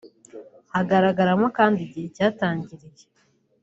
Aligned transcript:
hagaragaramo 0.73 1.47
kandi 1.57 1.77
igihe 1.85 2.07
cyatangiriye 2.15 3.05